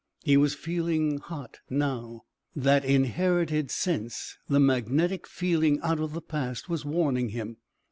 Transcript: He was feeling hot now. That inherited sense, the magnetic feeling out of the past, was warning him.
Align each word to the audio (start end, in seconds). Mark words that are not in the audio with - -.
He 0.23 0.35
was 0.35 0.55
feeling 0.55 1.19
hot 1.19 1.59
now. 1.69 2.23
That 2.55 2.83
inherited 2.83 3.69
sense, 3.69 4.39
the 4.49 4.59
magnetic 4.59 5.27
feeling 5.27 5.79
out 5.81 5.99
of 5.99 6.13
the 6.13 6.21
past, 6.23 6.67
was 6.67 6.83
warning 6.83 7.29
him. 7.29 7.57